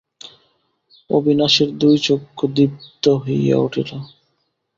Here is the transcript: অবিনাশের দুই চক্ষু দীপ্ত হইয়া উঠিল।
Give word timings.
অবিনাশের 1.09 1.69
দুই 1.77 1.95
চক্ষু 1.99 2.45
দীপ্ত 2.55 3.03
হইয়া 3.23 3.57
উঠিল। 3.57 3.89